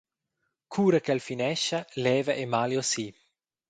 [0.73, 3.05] Cura ch’el finescha leva Emalio si.